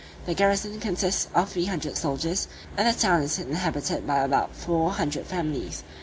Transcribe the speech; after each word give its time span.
The 0.25 0.33
garrison 0.33 0.79
consists 0.79 1.27
of 1.35 1.51
three 1.51 1.65
hundred 1.65 1.95
soldiers, 1.95 2.47
and 2.75 2.87
the 2.87 2.99
town 2.99 3.21
is 3.21 3.37
inhabited 3.37 4.07
by 4.07 4.23
about 4.23 4.55
four 4.55 4.93
hundred 4.93 5.27
families. 5.27 5.83